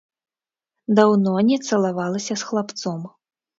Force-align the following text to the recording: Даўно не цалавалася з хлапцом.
Даўно 1.01 1.35
не 1.51 1.57
цалавалася 1.69 2.33
з 2.45 2.51
хлапцом. 2.51 3.01